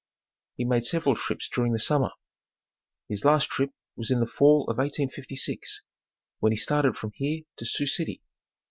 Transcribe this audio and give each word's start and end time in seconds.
He 0.55 0.65
made 0.65 0.87
several 0.87 1.15
trips 1.15 1.47
during 1.47 1.73
the 1.73 1.77
summer. 1.77 2.09
His 3.07 3.23
last 3.23 3.49
trip 3.49 3.69
was 3.95 4.09
in 4.09 4.19
the 4.19 4.25
fall 4.25 4.63
of 4.63 4.79
1856, 4.79 5.83
when 6.39 6.51
he 6.51 6.55
started 6.57 6.97
from 6.97 7.11
here 7.13 7.43
to 7.57 7.65
Sioux 7.67 7.85
City. 7.85 8.23